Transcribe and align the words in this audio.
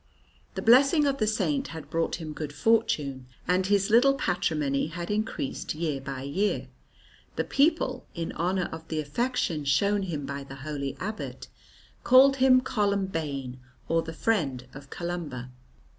The 0.55 0.63
blessing 0.63 1.05
of 1.05 1.19
the 1.19 1.27
Saint 1.27 1.67
had 1.67 1.91
brought 1.91 2.15
him 2.15 2.33
good 2.33 2.53
fortune, 2.53 3.27
and 3.47 3.67
his 3.67 3.91
little 3.91 4.15
patrimony 4.15 4.87
had 4.87 5.11
increased 5.11 5.75
year 5.75 6.01
by 6.01 6.23
year. 6.23 6.69
The 7.35 7.43
people, 7.43 8.07
in 8.15 8.31
honour 8.31 8.67
of 8.71 8.87
the 8.87 8.99
affection 8.99 9.63
shown 9.63 10.01
him 10.01 10.25
by 10.25 10.43
the 10.43 10.55
holy 10.65 10.97
abbot, 10.99 11.49
called 12.03 12.37
him 12.37 12.61
"Columbain" 12.61 13.59
or 13.87 14.01
"the 14.01 14.11
friend 14.11 14.65
of 14.73 14.89
Columba." 14.89 15.51